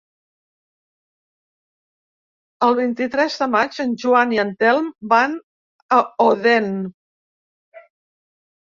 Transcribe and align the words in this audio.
El 2.69 2.77
vint-i-tres 2.81 3.37
de 3.43 3.49
maig 3.57 3.77
en 3.85 3.95
Joan 4.05 4.35
i 4.39 4.43
en 4.47 4.55
Telm 4.65 4.89
van 5.15 5.39
a 6.01 6.05
Odèn. 6.31 6.77